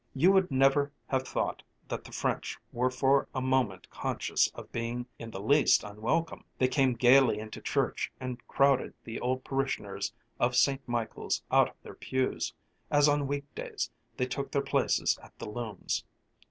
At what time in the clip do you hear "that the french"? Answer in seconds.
1.87-2.57